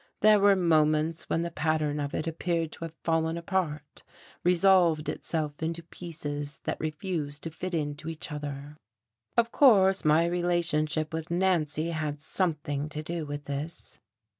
[0.21, 4.01] There were moments when the pattern of it appeared to have fallen apart,
[4.43, 8.77] resolved itself into pieces that refused to fit into each other.
[9.37, 13.99] Of course my relationship with Nancy had something to do with this....